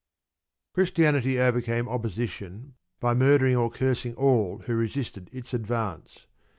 [0.73, 6.25] Christianity overcame opposition by murdering or cursing all who resisted its advance.